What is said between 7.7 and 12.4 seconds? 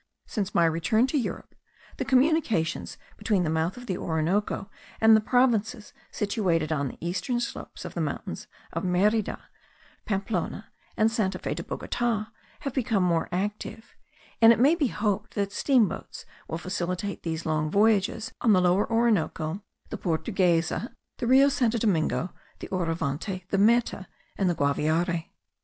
of the mountains of Merida, Pamplona, and Santa Fe de Bogota,